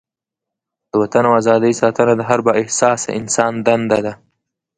[0.89, 4.13] د وطن او ازادۍ ساتنه د هر با احساسه انسان دنده ده.